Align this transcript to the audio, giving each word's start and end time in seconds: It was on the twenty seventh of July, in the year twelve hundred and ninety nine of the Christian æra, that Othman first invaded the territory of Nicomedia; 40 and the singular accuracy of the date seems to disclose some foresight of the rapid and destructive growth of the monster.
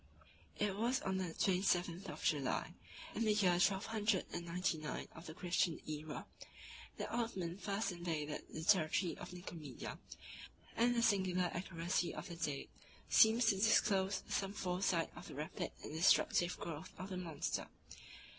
It 0.57 0.75
was 0.77 0.99
on 1.01 1.17
the 1.17 1.31
twenty 1.35 1.61
seventh 1.61 2.09
of 2.09 2.23
July, 2.23 2.73
in 3.13 3.23
the 3.23 3.33
year 3.35 3.59
twelve 3.59 3.85
hundred 3.85 4.25
and 4.33 4.47
ninety 4.47 4.79
nine 4.79 5.07
of 5.11 5.27
the 5.27 5.35
Christian 5.35 5.79
æra, 5.87 6.25
that 6.97 7.11
Othman 7.11 7.59
first 7.59 7.91
invaded 7.91 8.45
the 8.49 8.63
territory 8.63 9.15
of 9.15 9.29
Nicomedia; 9.31 9.99
40 10.73 10.73
and 10.77 10.95
the 10.95 11.03
singular 11.03 11.51
accuracy 11.53 12.15
of 12.15 12.29
the 12.29 12.35
date 12.35 12.71
seems 13.09 13.45
to 13.45 13.57
disclose 13.57 14.23
some 14.27 14.53
foresight 14.53 15.11
of 15.15 15.27
the 15.27 15.35
rapid 15.35 15.71
and 15.83 15.93
destructive 15.93 16.57
growth 16.57 16.89
of 16.97 17.09
the 17.09 17.17
monster. 17.17 17.67